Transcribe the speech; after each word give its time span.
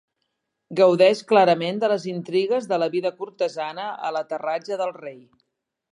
Gaudeix 0.79 1.19
clarament 1.31 1.83
de 1.83 1.89
les 1.93 2.07
intrigues 2.13 2.67
de 2.71 2.79
la 2.85 2.89
vida 2.97 3.11
cortesana 3.21 3.87
a 4.09 4.15
l'aterratge 4.17 4.81
del 4.85 4.97
rei. 5.01 5.21